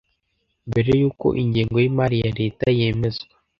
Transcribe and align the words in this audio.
Mbere 0.69 0.89
y 0.99 1.03
uko 1.09 1.27
ingengo 1.43 1.75
y 1.79 1.87
imari 1.89 2.15
ya 2.23 2.31
Leta 2.39 2.65
yemezwa 2.79 3.33